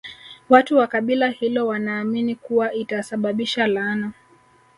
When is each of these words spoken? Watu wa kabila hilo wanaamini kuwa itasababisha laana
Watu 0.49 0.77
wa 0.77 0.87
kabila 0.87 1.29
hilo 1.29 1.67
wanaamini 1.67 2.35
kuwa 2.35 2.73
itasababisha 2.73 3.67
laana 3.67 4.11